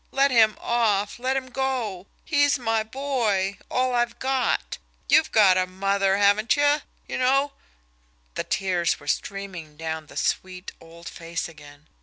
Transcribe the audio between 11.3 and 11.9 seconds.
again.